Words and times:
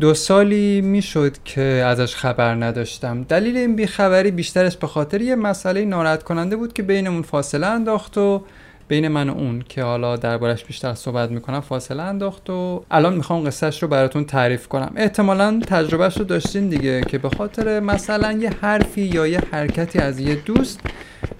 دو 0.00 0.14
سالی 0.14 0.80
می‌شد 0.80 1.36
که 1.44 1.62
ازش 1.62 2.14
خبر 2.14 2.54
نداشتم. 2.54 3.22
دلیل 3.22 3.56
این 3.56 3.76
بیخبری 3.76 4.30
بیشترش 4.30 4.76
به 4.76 4.86
خاطر 4.86 5.20
یه 5.20 5.34
مسئله 5.34 5.84
ناراحت 5.84 6.22
کننده 6.22 6.56
بود 6.56 6.72
که 6.72 6.82
بینمون 6.82 7.22
فاصله 7.22 7.66
انداخت 7.66 8.18
و 8.18 8.44
بین 8.88 9.08
من 9.08 9.28
و 9.28 9.34
اون 9.34 9.64
که 9.68 9.82
حالا 9.82 10.16
دربارش 10.16 10.64
بیشتر 10.64 10.94
صحبت 10.94 11.30
می‌کنم 11.30 11.60
فاصله 11.60 12.02
انداخت 12.02 12.50
و 12.50 12.84
الان 12.90 13.14
می‌خوام 13.14 13.44
قصهش 13.44 13.82
رو 13.82 13.88
براتون 13.88 14.24
تعریف 14.24 14.68
کنم. 14.68 14.92
احتمالا 14.96 15.60
تجربهش 15.66 16.18
رو 16.18 16.24
داشتین 16.24 16.68
دیگه 16.68 17.00
که 17.00 17.18
به 17.18 17.28
خاطر 17.28 17.80
مثلا 17.80 18.32
یه 18.32 18.50
حرفی 18.60 19.02
یا 19.02 19.26
یه 19.26 19.40
حرکتی 19.52 19.98
از 19.98 20.20
یه 20.20 20.34
دوست 20.34 20.80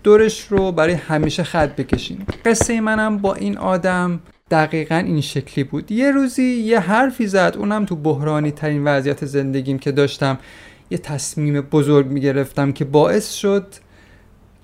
دورش 0.02 0.46
رو 0.46 0.72
برای 0.72 0.94
همیشه 0.94 1.42
خط 1.42 1.76
بکشین. 1.76 2.26
قصه 2.44 2.80
منم 2.80 3.18
با 3.18 3.34
این 3.34 3.58
آدم 3.58 4.20
دقیقا 4.50 4.94
این 4.94 5.20
شکلی 5.20 5.64
بود. 5.64 5.92
یه 5.92 6.10
روزی 6.10 6.42
یه 6.42 6.80
حرفی 6.80 7.26
زد 7.26 7.54
اونم 7.58 7.84
تو 7.84 7.96
بحرانی 7.96 8.50
ترین 8.50 8.84
وضعیت 8.84 9.24
زندگیم 9.24 9.78
که 9.78 9.92
داشتم. 9.92 10.38
یه 10.90 10.98
تصمیم 10.98 11.60
بزرگ 11.60 12.06
می‌گرفتم 12.06 12.72
که 12.72 12.84
باعث 12.84 13.32
شد 13.32 13.66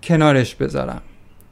کنارش 0.02 0.54
بذارم. 0.54 1.02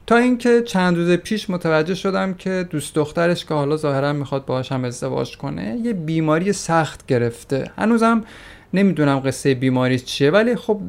تا 0.07 0.16
اینکه 0.16 0.62
چند 0.62 0.97
روز 0.97 1.10
پیش 1.10 1.51
متوجه 1.51 1.95
شدم 1.95 2.34
که 2.34 2.66
دوست 2.70 2.95
دخترش 2.95 3.45
که 3.45 3.55
حالا 3.55 3.77
ظاهرا 3.77 4.12
می‌خواد 4.12 4.45
باهاش 4.45 4.73
هم 4.73 4.85
ازدواج 4.85 5.37
کنه 5.37 5.80
یه 5.85 5.93
بیماری 5.93 6.52
سخت 6.52 7.07
گرفته. 7.07 7.71
هنوزم 7.79 8.24
نمی‌دونم 8.74 9.21
قصه 9.21 9.55
بیماری 9.55 9.98
چیه 9.98 10.30
ولی 10.30 10.57
خب 10.57 10.80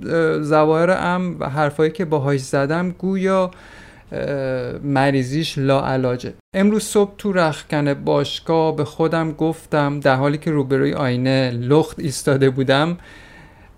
زواهر 0.42 0.92
ام 0.92 1.40
و 1.40 1.50
حرفایی 1.50 1.92
که 1.92 2.06
باهاش 2.06 2.40
زدم 2.40 2.92
گویا 2.92 3.52
مریضیش 4.84 5.58
لاعلاجه. 5.58 6.34
امروز 6.54 6.84
صبح 6.84 7.14
تو 7.18 7.34
رخکن 7.34 7.94
باشگاه 7.94 8.76
به 8.76 8.86
خودم 8.86 9.32
گفتم 9.32 10.00
در 10.00 10.16
حالی 10.16 10.38
که 10.38 10.52
روبروی 10.52 10.94
آینه 10.94 11.52
لخت 11.52 12.00
ایستاده 12.00 12.50
بودم 12.50 12.98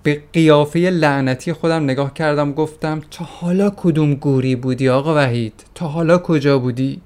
به 0.03 0.21
قیافه 0.33 0.79
لعنتی 0.79 1.53
خودم 1.53 1.83
نگاه 1.83 2.13
کردم 2.13 2.51
گفتم 2.51 3.01
تا 3.11 3.25
حالا 3.25 3.69
کدوم 3.77 4.13
گوری 4.13 4.55
بودی 4.55 4.89
آقا 4.89 5.15
وحید؟ 5.15 5.63
تا 5.75 5.87
حالا 5.87 6.17
کجا 6.17 6.59
بودی؟ 6.59 7.01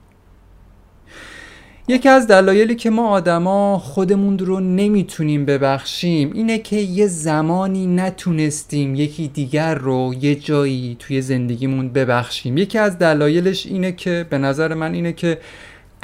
یکی 1.87 2.09
از 2.09 2.27
دلایلی 2.27 2.75
که 2.75 2.89
ما 2.89 3.09
آدما 3.09 3.79
خودمون 3.79 4.39
رو 4.39 4.59
نمی‌تونیم 4.59 5.45
ببخشیم 5.45 6.31
اینه 6.33 6.57
که 6.57 6.75
یه 6.75 7.07
زمانی 7.07 7.87
نتونستیم 7.87 8.95
یکی 8.95 9.27
دیگر 9.27 9.75
رو 9.75 10.13
یه 10.21 10.35
جایی 10.35 10.95
توی 10.99 11.21
زندگیمون 11.21 11.89
ببخشیم. 11.89 12.57
یکی 12.57 12.77
از 12.77 12.99
دلایلش 12.99 13.65
اینه 13.65 13.91
که 13.91 14.25
به 14.29 14.37
نظر 14.37 14.73
من 14.73 14.93
اینه 14.93 15.13
که 15.13 15.37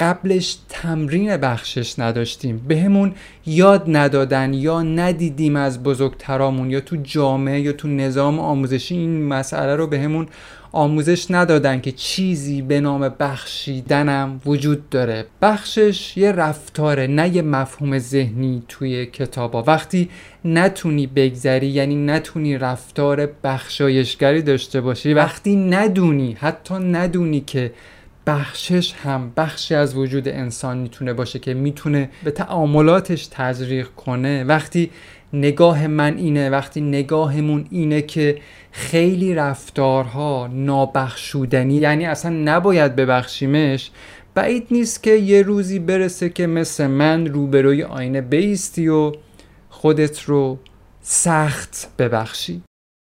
قبلش 0.00 0.58
تمرین 0.68 1.36
بخشش 1.36 1.98
نداشتیم. 1.98 2.64
بهمون 2.68 3.14
یاد 3.46 3.84
ندادن 3.88 4.54
یا 4.54 4.82
ندیدیم 4.82 5.56
از 5.56 5.82
بزرگترامون 5.82 6.70
یا 6.70 6.80
تو 6.80 6.96
جامعه 6.96 7.60
یا 7.60 7.72
تو 7.72 7.88
نظام 7.88 8.38
آموزشی 8.40 8.94
این 8.94 9.22
مسئله 9.22 9.76
رو 9.76 9.86
بهمون 9.86 10.26
آموزش 10.72 11.30
ندادن 11.30 11.80
که 11.80 11.92
چیزی 11.92 12.62
به 12.62 12.80
نام 12.80 13.08
بخشیدنم 13.08 14.40
وجود 14.46 14.88
داره. 14.90 15.24
بخشش 15.42 16.16
یه 16.16 16.32
رفتاره 16.32 17.06
نه 17.06 17.36
یه 17.36 17.42
مفهوم 17.42 17.98
ذهنی 17.98 18.62
توی 18.68 19.06
کتابا. 19.06 19.62
وقتی 19.62 20.08
نتونی 20.44 21.06
بگذری 21.06 21.66
یعنی 21.66 21.94
نتونی 21.94 22.58
رفتار 22.58 23.28
بخشایشگری 23.44 24.42
داشته 24.42 24.80
باشی 24.80 25.14
وقتی 25.14 25.56
ندونی 25.56 26.36
حتی 26.40 26.74
ندونی 26.74 27.40
که 27.40 27.72
بخشش 28.26 28.94
هم 29.04 29.32
بخشی 29.36 29.74
از 29.74 29.96
وجود 29.96 30.28
انسان 30.28 30.78
می‌تونه 30.78 31.12
باشه 31.12 31.38
که 31.38 31.54
می‌تونه 31.54 32.10
به 32.24 32.30
تعاملاتش 32.30 33.26
تزریق 33.26 33.88
کنه 33.88 34.44
وقتی 34.44 34.90
نگاه 35.32 35.86
من 35.86 36.16
اینه 36.16 36.50
وقتی 36.50 36.80
نگاهمون 36.80 37.66
اینه 37.70 38.02
که 38.02 38.38
خیلی 38.72 39.34
رفتارها 39.34 40.48
نابخشودنی 40.52 41.74
یعنی 41.74 42.06
اصلا 42.06 42.30
نباید 42.30 42.96
ببخشیمش 42.96 43.90
بعید 44.34 44.66
نیست 44.70 45.02
که 45.02 45.10
یه 45.10 45.42
روزی 45.42 45.78
برسه 45.78 46.28
که 46.28 46.46
مثل 46.46 46.86
من 46.86 47.26
روبروی 47.26 47.82
آینه 47.82 48.20
بیستی 48.20 48.88
و 48.88 49.12
خودت 49.68 50.22
رو 50.22 50.58
سخت 51.02 51.88
ببخشی. 51.98 52.62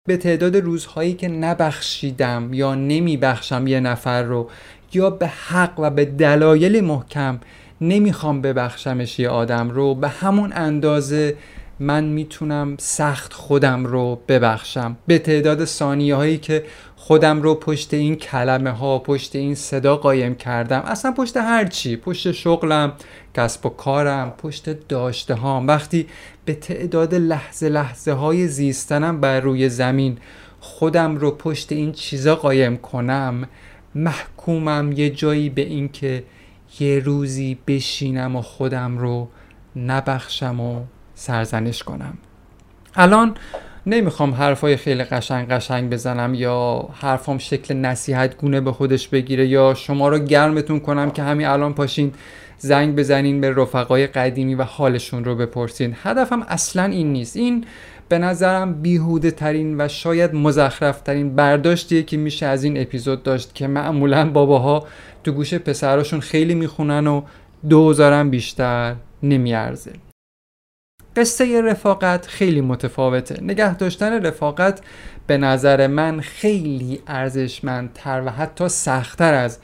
به 0.09 0.17
تعداد 0.17 0.57
روزهایی 0.57 1.15
که 1.15 1.29
نبخشیدم 1.29 2.51
یا 2.53 2.75
نمیبخشم 2.75 3.67
یه 3.67 3.81
نفر 3.81 4.23
رو 4.23 4.51
یا 4.93 5.11
به 5.11 5.27
حق 5.27 5.75
و 5.79 5.91
به 5.91 6.05
دلایل 6.05 6.81
محکم 6.81 7.41
نمی‌خوام 7.81 8.43
ببخشمش 8.43 9.19
یه 9.19 9.29
آدم 9.29 9.71
رو 9.71 9.95
به 9.95 10.09
همون 10.09 10.53
اندازه 10.55 11.37
من 11.81 12.05
می‌تونم 12.05 12.77
سخت 12.79 13.33
خودم 13.33 13.85
رو 13.85 14.21
ببخشم. 14.29 14.97
به 15.07 15.19
تعداد 15.19 15.65
ثانیه 15.65 16.15
هایی 16.15 16.39
که 16.39 16.65
خودم 16.97 17.43
رو 17.43 17.55
پشت 17.55 17.95
این 17.95 18.17
کلمه 18.17 18.71
ها 18.71 18.99
پشت 18.99 19.37
این 19.37 19.55
صدا 19.55 19.97
قایم 19.97 20.35
کردم. 20.35 20.81
اصلا 20.81 21.13
پشت 21.13 21.37
هر 21.37 21.65
چی 21.65 21.97
پشت 21.97 22.33
شغلم 22.33 22.93
کسب 23.35 23.67
و 23.67 23.69
کارم 23.69 24.31
پشت 24.31 24.89
داشته 24.89 25.35
هام 25.35 25.67
وقتی 25.67 26.07
به 26.45 26.55
تعداد 26.55 27.15
لحظه 27.15 27.69
لحظه 27.69 28.13
های 28.13 28.49
زیستنم 28.49 29.21
بر 29.21 29.41
روی 29.41 29.69
زمین 29.69 30.19
خودم 30.61 31.17
رو 31.17 31.31
پشت 31.31 31.73
این 31.73 31.93
چیزا 31.93 32.37
قایم 32.37 32.77
کنم 32.77 33.49
محکومم 33.95 34.93
یه 34.93 35.11
جایی 35.11 35.51
به 35.51 35.63
اینکه 35.63 36.25
یه 36.81 36.99
روزی 36.99 37.59
بشینم 37.67 38.37
و 38.37 38.43
خودم 38.43 38.99
رو 38.99 39.29
نبخشم 39.77 40.61
و 40.61 40.81
سرزنش 41.19 41.83
کنم. 41.83 42.19
الان 42.95 43.35
نمی‌خوام 43.87 44.35
حرفای 44.35 44.77
خیلی 44.77 45.05
قشنگ 45.05 45.49
قشنگ 45.49 45.91
بزنم 45.91 46.35
یا 46.35 46.89
حرفام 46.93 47.39
شکل 47.39 47.75
نصیحت 47.75 48.37
گونه 48.37 48.61
به 48.61 48.73
خودش 48.73 49.09
بگیره 49.09 49.47
یا 49.47 49.75
شما 49.75 50.09
رو 50.09 50.19
گرمتون 50.19 50.81
کنم 50.81 51.11
که 51.11 51.23
همین 51.23 51.47
الان 51.47 51.75
پاشین 51.75 52.13
زنگ 52.59 52.97
بزنین 52.97 53.41
به 53.41 53.51
رفقای 53.51 54.07
قدیمی 54.07 54.55
و 54.55 54.63
حالشون 54.63 55.25
رو 55.25 55.37
بپرسین. 55.37 55.97
هدفم 56.03 56.43
اصلا 56.43 56.85
این 56.85 57.13
نیست. 57.13 57.37
این 57.37 57.65
به 58.09 58.19
نظرم 58.19 58.83
بیهوده 58.83 59.31
ترین 59.31 59.81
و 59.81 59.89
شاید 59.89 60.35
مزخرف 60.35 61.01
ترین 61.01 61.35
برداشتیه 61.35 62.03
که 62.03 62.17
میشه 62.17 62.47
از 62.47 62.65
این 62.65 62.81
اپیزود 62.81 63.23
داشت 63.23 63.55
که 63.55 63.67
معمولا 63.67 64.31
باباها 64.31 64.87
تو 65.25 65.33
گوش 65.33 65.55
پسراشون 65.55 66.21
خیلی 66.21 66.55
می‌خونن 66.55 67.07
و 67.07 67.23
دوزارم 67.69 68.31
بیشتر 68.31 68.95
نمیارزه. 69.23 69.93
قصه 71.17 71.63
رفاقت 71.63 72.27
خیلی 72.27 72.61
متفاوته. 72.61 73.43
نگه 73.43 73.77
داشتن 73.77 74.27
رفاقت 74.27 74.81
به 75.27 75.39
نظر 75.39 75.87
من 75.87 76.21
خیلی 76.21 77.01
ارزشمندتر 77.07 78.23
و 78.27 78.31
حتی 78.31 78.69
سختتر 78.69 79.35
از 79.35 79.59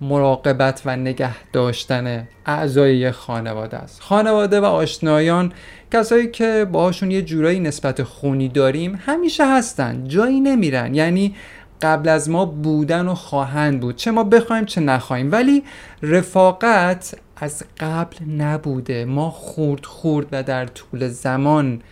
مراقبت 0.00 0.82
و 0.84 0.96
نگه 0.96 1.50
داشتن 1.52 2.28
اعضای 2.46 3.10
خانواده 3.10 3.76
است. 3.76 4.00
خانواده 4.00 4.60
و 4.60 4.64
آشنایان 4.64 5.52
کسایی 5.92 6.30
که 6.30 6.66
باهاشون 6.72 7.10
یه 7.10 7.22
جورایی 7.22 7.60
نسبت 7.60 8.02
خونی 8.02 8.48
داریم 8.48 9.02
همیشه 9.06 9.46
هستن 9.46 10.08
جایی 10.08 10.40
نمیرن. 10.40 10.94
یعنی 10.94 11.34
قبل 11.82 12.08
از 12.08 12.30
ما 12.30 12.44
بودن 12.44 13.08
و 13.08 13.14
خواهند 13.14 13.80
بود. 13.80 13.96
چه 13.96 14.10
ما 14.10 14.24
بخوایم 14.24 14.64
چه 14.64 14.80
نخواهیم. 14.80 15.32
ولی 15.32 15.62
رفاقت 16.02 17.14
از 17.40 17.62
قبل 17.80 18.24
نبوده. 18.24 19.04
ما 19.04 19.30
خورد 19.30 19.84
خورد 19.84 20.26
و 20.32 20.42
در 20.42 20.66
طول 20.66 21.08
زمان 21.08 21.82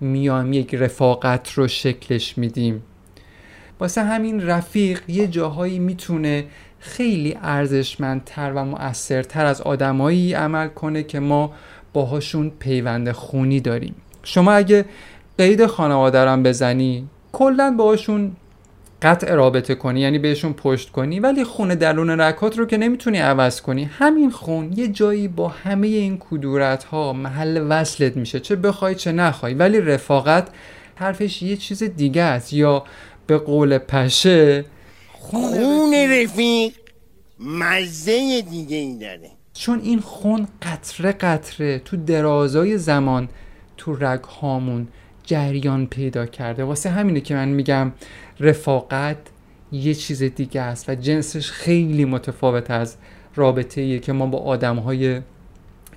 میام 0.00 0.52
یک 0.52 0.74
رفاقت 0.74 1.52
رو 1.52 1.68
شکلش 1.68 2.38
میدیم. 2.38 2.82
واسه 3.80 4.02
همین 4.02 4.46
رفیق 4.46 5.02
یه 5.08 5.26
جاهایی 5.26 5.78
می‌تونه 5.78 6.44
خیلی 6.78 7.38
ارزشمندتر 7.42 8.52
و 8.52 8.64
مؤثرتر 8.64 9.46
از 9.46 9.60
آدمایی 9.60 10.32
عمل 10.32 10.68
کنه 10.68 11.02
که 11.02 11.20
ما 11.20 11.52
باهاشون 11.92 12.50
پیوند 12.58 13.12
خونی 13.12 13.60
داریم. 13.60 13.94
شما 14.22 14.52
اگه 14.52 14.84
قید 15.38 15.66
خانواده 15.66 16.24
رو 16.24 16.42
بزنی 16.42 17.08
کلا 17.32 17.74
باهاشون 17.78 18.36
قطع 19.02 19.34
رابطه 19.34 19.74
کنی 19.74 20.00
یعنی 20.00 20.18
بهشون 20.18 20.52
پشت 20.52 20.90
کنی 20.90 21.20
ولی 21.20 21.44
خون 21.44 21.74
درون 21.74 22.10
رکات 22.10 22.58
رو 22.58 22.66
که 22.66 22.76
نمی‌تونی 22.76 23.18
عوض 23.18 23.60
کنی. 23.60 23.84
همین 23.84 24.30
خون 24.30 24.72
یه 24.76 24.88
جایی 24.88 25.28
با 25.28 25.48
همه 25.48 25.86
این 25.86 26.18
کدورت 26.30 26.84
ها 26.84 27.12
محل 27.12 27.66
وصلت 27.68 28.16
میشه 28.16 28.40
چه 28.40 28.56
بخوای 28.56 28.94
چه 28.94 29.12
نخوای. 29.12 29.54
ولی 29.54 29.80
رفاقت 29.80 30.48
حرفش 30.94 31.42
یه 31.42 31.56
چیز 31.56 31.82
دیگه 31.82 32.22
است. 32.22 32.52
یا 32.52 32.84
به 33.26 33.38
قول 33.38 33.78
پشه 33.78 34.64
خون 35.12 35.94
رفیق. 35.94 36.72
مزه 37.40 38.42
دیگه 38.50 38.76
ای 38.76 38.98
داره. 38.98 39.30
چون 39.54 39.80
این 39.80 40.00
خون 40.00 40.48
قطره 40.62 41.12
قطره 41.12 41.78
تو 41.78 41.96
درازای 41.96 42.78
زمان 42.78 43.28
تو 43.76 43.96
رگ 44.00 44.24
هامون 44.24 44.88
جریان 45.24 45.86
پیدا 45.86 46.26
کرده. 46.26 46.64
واسه 46.64 46.90
همینه 46.90 47.20
که 47.20 47.34
من 47.34 47.48
میگم 47.48 47.92
رفاقت 48.40 49.16
یه 49.72 49.94
چیز 49.94 50.22
دیگه 50.22 50.60
است 50.60 50.88
و 50.88 50.94
جنسش 50.94 51.50
خیلی 51.50 52.04
متفاوت 52.04 52.70
از 52.70 52.96
رابطه 53.36 53.80
ایه 53.80 53.98
که 53.98 54.12
ما 54.12 54.26
با 54.26 54.38
آدم 54.38 54.76
های 54.76 55.20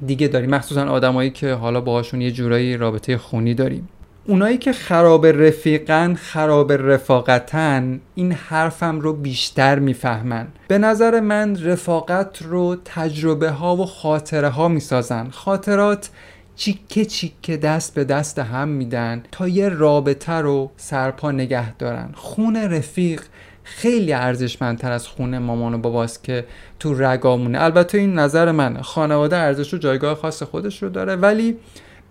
دیگه 0.06 0.28
داریم. 0.28 0.50
مخصوصا 0.50 0.86
آدمایی 0.90 1.30
که 1.30 1.54
حالا 1.54 1.82
باهاشون 1.82 2.22
یه 2.22 2.32
جورایی 2.32 2.78
رابطه 2.78 3.18
خونی 3.18 3.54
داریم. 3.54 3.90
اونایی 4.26 4.58
که 4.58 4.74
خراب 4.74 5.26
رفیقن 5.26 6.14
خراب 6.14 6.74
رفاقتن 6.74 8.02
این 8.16 8.32
حرفم 8.32 9.00
رو 9.00 9.14
بیشتر 9.14 9.80
می‌فهمن. 9.80 10.48
به 10.68 10.78
نظر 10.78 11.20
من 11.20 11.64
رفاقت 11.64 12.42
رو 12.42 12.78
تجربه 12.86 13.50
ها 13.50 13.76
و 13.76 13.86
خاطره 13.86 14.50
ها 14.50 14.68
می‌سازن. 14.68 15.30
خاطرات 15.30 16.10
چیکه 16.58 17.06
چیکه 17.06 17.58
دست 17.58 17.94
به 17.94 18.04
دست 18.04 18.40
هم 18.40 18.68
میدن 18.68 19.24
تا 19.32 19.48
یه 19.48 19.70
رابطه 19.70 20.34
رو 20.34 20.72
سرپا 20.78 21.32
نگه 21.32 21.74
دارن. 21.74 22.10
خون 22.16 22.56
رفیق 22.56 23.22
خیلی 23.64 24.14
ارزشمندتر 24.14 24.92
از 24.92 25.08
خونه 25.08 25.40
مامان 25.40 25.74
و 25.74 25.78
باباست 25.78 26.24
که 26.24 26.46
تو 26.80 26.94
رگامونه. 26.94 27.64
البته 27.64 27.98
این 27.98 28.14
نظر 28.14 28.52
منه 28.52 28.82
خانواده 28.82 29.38
ارزش 29.38 29.74
و 29.74 29.78
جایگاه 29.78 30.16
خاص 30.16 30.44
خودش 30.44 30.84
رو 30.84 30.90
داره 30.90 31.16
ولی 31.16 31.58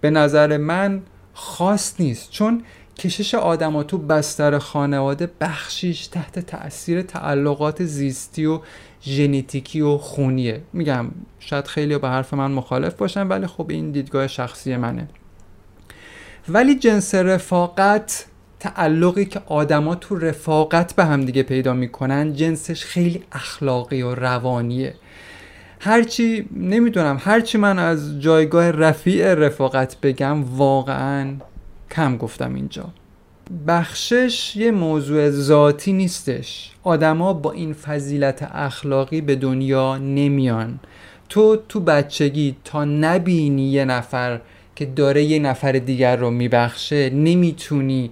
به 0.01 0.11
نظر 0.11 0.57
من 0.57 1.03
خاص 1.35 1.95
نیست. 2.01 2.31
چون 2.31 2.63
کشش 2.99 3.35
آدما 3.35 3.83
تو 3.83 3.99
بستر 3.99 4.59
خانواده 4.59 5.31
بخشیش 5.41 6.07
تحت 6.07 6.39
تاثیر 6.39 7.03
تعلقات 7.03 7.85
زیستی 7.85 8.47
و 8.47 8.61
ژنتیکی 9.07 9.81
و 9.81 9.99
خونیه. 9.99 10.63
میگم 10.73 11.07
شاید 11.41 11.67
خیلی 11.67 11.99
به 11.99 12.09
حرف 12.09 12.35
من 12.35 12.51
مخالف 12.51 12.95
باشن 12.95 13.29
ولی 13.29 13.47
خب 13.47 13.67
این 13.71 13.91
دیدگاه 13.91 14.27
شخصی 14.27 14.77
منه. 14.77 15.09
ولی 16.49 16.75
جنس 16.75 17.15
رفاقت 17.15 18.27
تعلقی 18.61 19.25
که 19.25 19.41
آدما 19.47 19.95
تو 19.95 20.17
رفاقت 20.17 20.95
به 20.95 21.05
هم 21.05 21.25
دیگه 21.25 21.43
پیدا 21.43 21.73
می‌کنن 21.73 22.33
جنسش 22.33 22.85
خیلی 22.85 23.23
اخلاقی 23.33 24.03
و 24.03 24.15
روانیه. 24.15 24.95
هرچی 25.81 26.49
نمی‌دونم 26.57 27.21
هرچی 27.21 27.59
من 27.59 27.79
از 27.79 28.21
جایگاه 28.21 28.71
رفیع 28.71 29.35
رفاقت 29.35 30.01
بگم 30.01 30.57
واقعا 30.57 31.35
کم 31.91 32.17
گفتم 32.17 32.55
اینجا. 32.55 32.85
بخشش 33.67 34.57
یه 34.57 34.71
موضوع 34.71 35.31
ذاتی 35.31 35.93
نیستش. 35.93 36.71
آدما 36.83 37.33
با 37.33 37.53
این 37.53 37.73
فضیلت 37.73 38.49
اخلاقی 38.53 39.21
به 39.21 39.37
دنیا 39.37 39.99
نمیان. 39.99 40.81
تو 41.29 41.57
تو 41.69 41.81
بچگی 41.81 42.57
تا 42.65 42.85
نبینی 42.85 43.71
یه 43.71 43.85
نفر 43.85 44.41
که 44.77 44.87
داره 44.87 45.25
یه 45.25 45.39
نفر 45.39 45.73
دیگر 45.73 46.17
رو 46.17 46.31
میبخشه 46.31 47.11
نمی‌تونی 47.11 48.11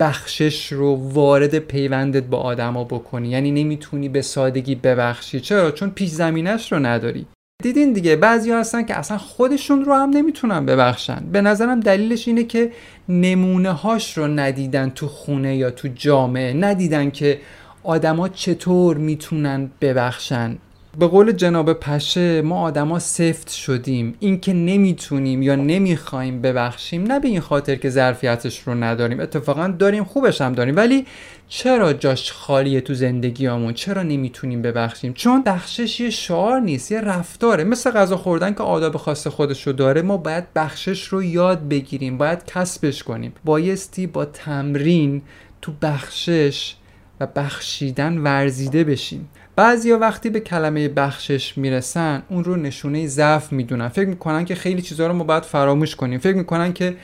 بخشش 0.00 0.72
رو 0.72 0.94
وارد 1.12 1.58
پیوندت 1.58 2.24
با 2.24 2.38
آدما 2.38 2.84
بکنی. 2.84 3.28
یعنی 3.28 3.50
نمی‌تونی 3.50 4.08
به 4.08 4.22
سادگی 4.22 4.74
ببخشی. 4.74 5.40
چرا؟ 5.40 5.70
چون 5.70 5.90
پیش 5.90 6.10
زمینش 6.10 6.72
رو 6.72 6.78
نداری. 6.78 7.26
دیدین 7.64 7.92
دیگه 7.92 8.16
بعضی 8.16 8.50
هستن 8.50 8.82
که 8.82 8.96
اصلا 8.96 9.18
خودشون 9.18 9.84
رو 9.84 9.94
هم 9.94 10.10
نمی‌تونن 10.10 10.66
ببخشن. 10.66 11.24
به 11.32 11.40
نظرم 11.40 11.80
دلیلش 11.80 12.28
اینه 12.28 12.44
که 12.44 12.72
نمونه 13.08 13.70
هاش 13.72 14.18
رو 14.18 14.26
ندیدن 14.26 14.90
تو 14.90 15.08
خونه 15.08 15.56
یا 15.56 15.70
تو 15.70 15.88
جامعه 15.94 16.52
ندیدن 16.52 17.10
که 17.10 17.40
آدما 17.82 18.28
چطور 18.28 18.96
می‌تونن 18.96 19.70
ببخشن. 19.80 20.56
به 20.98 21.06
قول 21.06 21.32
جناب 21.32 21.72
پشه 21.72 22.42
ما 22.42 22.60
آدما 22.60 22.98
سفت 22.98 23.50
شدیم. 23.50 24.14
اینکه 24.20 24.52
نمی‌تونیم 24.52 25.42
یا 25.42 25.54
نمی‌خوایم 25.54 26.42
ببخشیم 26.42 27.02
نه 27.02 27.20
به 27.20 27.28
این 27.28 27.40
خاطر 27.40 27.74
که 27.74 27.90
ظرفیتش 27.90 28.60
رو 28.60 28.74
نداریم. 28.74 29.20
اتفاقا 29.20 29.68
داریم 29.78 30.04
خوبش 30.04 30.40
هم 30.40 30.52
داریم. 30.52 30.76
ولی 30.76 31.06
چرا 31.48 31.92
جاش 31.92 32.32
خالیه 32.32 32.80
تو 32.80 32.94
زندگیامون؟ 32.94 33.74
چرا 33.74 34.02
نمی‌تونیم 34.02 34.62
ببخشیم؟ 34.62 35.12
چون 35.12 35.42
بخشش 35.42 36.00
یه 36.00 36.10
شعار 36.10 36.60
نیست 36.60 36.92
یه 36.92 37.00
رفتاره. 37.00 37.64
مثل 37.64 37.90
غذا 37.90 38.16
خوردن 38.16 38.54
که 38.54 38.62
آداب 38.62 38.96
خاص 38.96 39.26
خودش 39.26 39.66
رو 39.66 39.72
داره 39.72 40.02
ما 40.02 40.16
باید 40.16 40.44
بخشش 40.54 41.04
رو 41.04 41.22
یاد 41.22 41.68
بگیریم 41.68 42.18
باید 42.18 42.44
کسبش 42.46 43.02
کنیم. 43.02 43.32
بایستی 43.44 44.06
با 44.06 44.24
تمرین 44.24 45.22
تو 45.62 45.72
بخشش 45.82 46.74
و 47.20 47.26
بخشیدن 47.26 48.18
ورزیده 48.18 48.84
بشیم. 48.84 49.28
بعضیا 49.56 49.98
وقتی 49.98 50.30
به 50.30 50.40
کلمه 50.40 50.88
بخشش 50.88 51.58
می‌رسن 51.58 52.22
اون 52.28 52.44
رو 52.44 52.56
نشونه 52.56 53.06
ضعف 53.06 53.52
می‌دونن. 53.52 53.88
فکر 53.88 54.08
می‌کنن 54.08 54.44
که 54.44 54.54
خیلی 54.54 54.82
چیزها 54.82 55.06
رو 55.06 55.12
ما 55.12 55.24
باید 55.24 55.42
فراموش 55.42 55.96
کنیم. 55.96 56.18
فکر 56.18 56.36
می‌کنن 56.36 56.72
که 56.72 56.96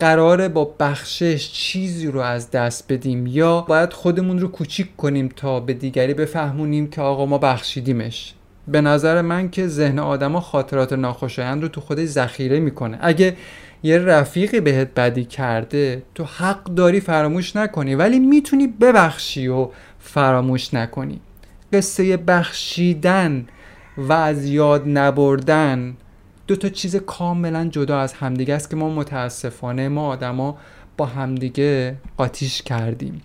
قراره 0.00 0.48
با 0.48 0.74
بخشش 0.80 1.52
چیزی 1.52 2.06
رو 2.06 2.20
از 2.20 2.50
دست 2.50 2.92
بدیم 2.92 3.26
یا 3.26 3.60
باید 3.60 3.92
خودمون 3.92 4.38
رو 4.38 4.48
کوچیک 4.48 4.96
کنیم 4.96 5.28
تا 5.36 5.60
به 5.60 5.74
دیگری 5.74 6.14
بفهمونیم 6.14 6.90
که 6.90 7.00
آقا 7.00 7.26
ما 7.26 7.38
بخشیدیمش. 7.38 8.34
به 8.68 8.80
نظر 8.80 9.22
من 9.22 9.50
که 9.50 9.66
ذهن 9.66 9.98
آدما 9.98 10.40
خاطرات 10.40 10.92
ناخوشایند 10.92 11.62
رو 11.62 11.68
تو 11.68 11.80
خودش 11.80 12.06
ذخیره 12.06 12.60
می‌کنه. 12.60 12.98
اگه 13.00 13.36
یه 13.82 13.98
رفیقی 13.98 14.60
بهت 14.60 14.88
بدی 14.94 15.24
کرده 15.24 16.02
تو 16.14 16.24
حق 16.24 16.64
داری 16.64 17.00
فراموش 17.00 17.56
نکنی 17.56 17.94
ولی 17.94 18.18
می‌تونی 18.18 18.66
ببخشی 18.66 19.48
و 19.48 19.68
فراموش 19.98 20.74
نکنی. 20.74 21.20
قصه 21.74 22.16
بخشیدن 22.16 23.46
و 23.96 24.12
از 24.12 24.44
یاد 24.44 24.88
نبردن 24.88 25.96
دو 26.46 26.56
تا 26.56 26.68
چیز 26.68 26.96
کاملا 26.96 27.68
جدا 27.68 28.00
از 28.00 28.12
همدیگه 28.12 28.54
است 28.54 28.70
که 28.70 28.76
ما 28.76 28.88
متاسفانه 28.88 29.88
ما 29.88 30.06
آدما 30.06 30.58
با 30.96 31.06
همدیگه 31.06 31.96
قاتیش 32.16 32.62
کردیم. 32.62 33.22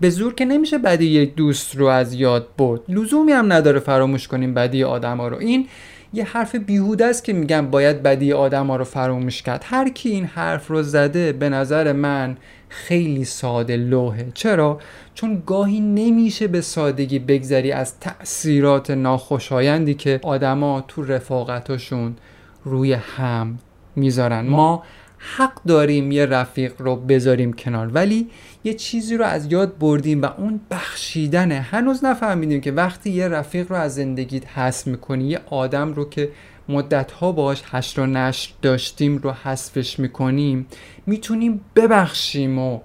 به 0.00 0.10
زور 0.10 0.34
که 0.34 0.44
نمیشه 0.44 0.78
بدی 0.78 1.06
یک 1.06 1.34
دوست 1.34 1.76
رو 1.76 1.86
از 1.86 2.14
یاد 2.14 2.48
برد. 2.58 2.80
لزومی 2.88 3.32
هم 3.32 3.52
نداره 3.52 3.80
فراموش 3.80 4.28
کنیم 4.28 4.54
بدی 4.54 4.84
آدما 4.84 5.28
رو. 5.28 5.36
این 5.36 5.68
یه 6.12 6.24
حرف 6.24 6.54
بیهوده 6.54 7.06
است 7.06 7.24
که 7.24 7.32
میگم 7.32 7.70
باید 7.70 8.02
بدی 8.02 8.32
آدم 8.32 8.66
ها 8.66 8.76
رو 8.76 8.84
فراموش 8.84 9.42
کرد. 9.42 9.64
هر 9.66 9.88
کی 9.88 10.10
این 10.10 10.24
حرف 10.24 10.68
رو 10.68 10.82
زده 10.82 11.32
به 11.32 11.48
نظر 11.48 11.92
من 11.92 12.36
خیلی 12.68 13.24
ساده 13.24 13.76
لوحه. 13.76 14.26
چرا؟ 14.34 14.80
چون 15.14 15.42
گاهی 15.46 15.80
نمیشه 15.80 16.46
به 16.46 16.60
سادگی 16.60 17.18
بگذری 17.18 17.72
از 17.72 18.00
تأثیرات 18.00 18.90
ناخوشایندی 18.90 19.94
که 19.94 20.20
آدما 20.22 20.84
تو 20.88 21.02
رفاقتشون 21.02 22.16
روی 22.64 22.92
هم 22.92 23.58
می‌ذارن. 23.96 24.46
ما 24.46 24.82
حق 25.18 25.62
داریم 25.66 26.12
یه 26.12 26.26
رفیق 26.26 26.72
رو 26.78 26.96
بذاریم 26.96 27.52
کنار 27.52 27.86
ولی 27.86 28.30
یه 28.66 28.74
چیزی 28.74 29.16
رو 29.16 29.24
از 29.24 29.52
یاد 29.52 29.78
بردیم 29.78 30.22
و 30.22 30.26
اون 30.38 30.60
بخشیدنه. 30.70 31.60
هنوز 31.60 32.04
نفهمیدیم 32.04 32.60
که 32.60 32.72
وقتی 32.72 33.10
یه 33.10 33.28
رفیق 33.28 33.72
رو 33.72 33.76
از 33.76 33.94
زندگیت 33.94 34.58
حذف 34.58 34.86
می‌کنی 34.86 35.24
یه 35.24 35.40
آدم 35.50 35.92
رو 35.92 36.08
که 36.08 36.30
مدت 36.68 37.12
ها 37.12 37.32
باش 37.32 37.62
هشت 37.66 37.98
و 37.98 38.06
نشر 38.06 38.52
داشتیم 38.62 39.16
رو 39.16 39.30
حذفش 39.30 39.98
می‌کنیم 39.98 40.66
می‌تونیم 41.06 41.60
ببخشیم 41.76 42.58
و 42.58 42.80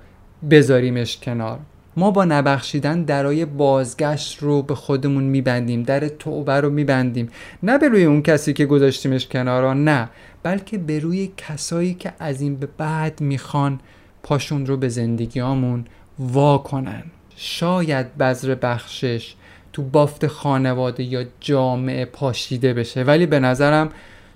بذاریمش 0.50 1.18
کنار. 1.18 1.60
ما 1.98 2.12
با 2.12 2.26
نبخشیدن 2.26 3.04
درای 3.04 3.46
بازگشت 3.46 4.44
رو 4.44 4.62
به 4.62 4.76
خودمون 4.76 5.24
میبندیم 5.24 5.84
در 5.84 6.08
توبه 6.08 6.54
رو 6.54 6.70
میبندیم. 6.70 7.30
نه 7.64 7.78
به 7.78 7.88
روی 7.88 8.04
اون 8.04 8.22
کسی 8.22 8.54
که 8.54 8.66
گذاشتیمش 8.66 9.28
کنارا 9.28 9.74
نه 9.74 10.10
بلکه 10.44 10.78
به 10.78 11.00
روی 11.00 11.32
کسایی 11.38 11.94
که 11.94 12.14
از 12.20 12.42
این 12.42 12.56
به 12.56 12.68
بعد 12.78 13.22
می‌خوان 13.22 13.80
پاشون 14.24 14.66
رو 14.66 14.78
به 14.78 14.90
زندگیامون 14.90 15.86
وا 16.20 16.58
کنن. 16.58 17.04
شاید 17.36 18.18
بذر 18.18 18.56
بخشش 18.56 19.36
تو 19.74 19.84
بافت 19.84 20.28
خانواده 20.28 21.04
یا 21.04 21.26
جامعه 21.40 22.06
پاشیده 22.06 22.74
بشه 22.74 23.04
ولی 23.04 23.26
به 23.26 23.40
نظرم 23.40 23.90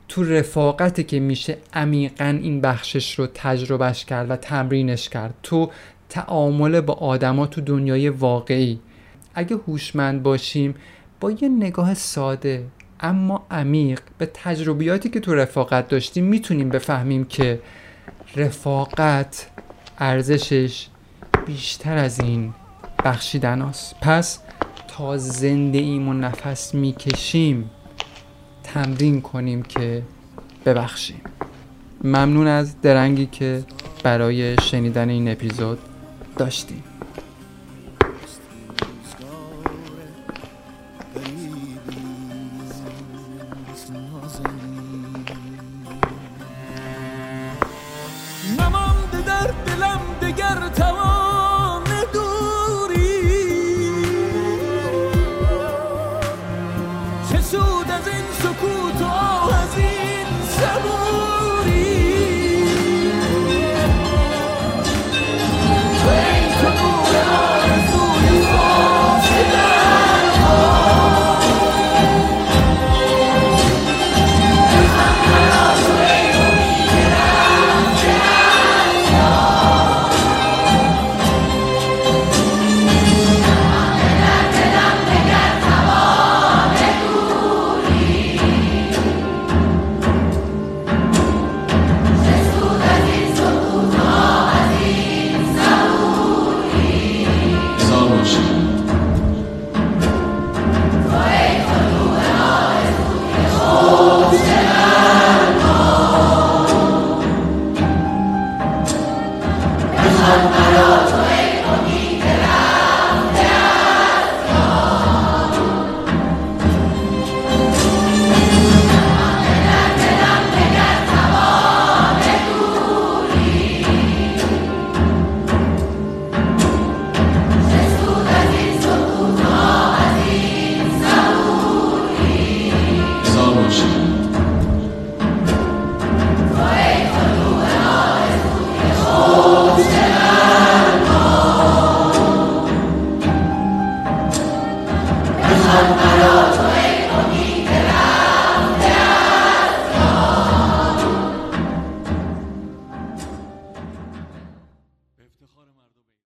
تو 0.08 0.24
رفاقتی 0.24 1.04
که 1.04 1.20
میشه 1.20 1.58
عمیقا 1.74 2.40
این 2.42 2.62
بخشش 2.62 3.20
رو 3.20 3.28
تجربهش 3.34 4.06
کرد 4.06 4.32
و 4.32 4.36
تمرینش 4.36 5.10
کرد. 5.10 5.34
تو 5.44 5.70
تعامل 6.10 6.82
با 6.82 6.94
آدما 6.94 7.48
تو 7.48 7.62
دنیای 7.62 8.10
واقعی. 8.10 8.80
اگه 9.36 9.56
هوشمند 9.68 10.24
باشیم 10.24 10.76
با 11.20 11.32
یه 11.32 11.50
نگاه 11.50 11.94
ساده 11.94 12.66
اما 13.00 13.46
عمیق 13.52 14.00
به 14.18 14.30
تجربیاتی 14.34 15.10
که 15.10 15.20
تو 15.20 15.36
رفاقت 15.36 15.88
داشتیم 15.88 16.24
می‌تونیم 16.24 16.70
بفهمیم 16.70 17.26
که 17.26 17.60
رفاقت 18.36 19.48
ارزشش 20.00 20.88
بیشتر 21.46 21.98
از 21.98 22.20
این 22.20 22.54
بخشیدن 23.06 23.62
است. 23.62 23.96
پس 24.02 24.40
تا 24.88 25.18
زنده 25.18 25.78
ایم 25.78 26.08
و 26.08 26.14
نفس 26.14 26.74
می‌کشیم 26.74 27.70
تمرین 28.64 29.22
کنیم 29.22 29.64
که 29.64 30.04
ببخشیم 30.66 31.22
ممنون 32.04 32.48
از 32.48 32.82
درنگی 32.82 33.26
که 33.26 33.64
برای 34.04 34.62
شنیدن 34.62 35.10
این 35.10 35.32
اپیزود 35.32 35.80
داشتیم 36.38 36.84
اگر 50.36 50.70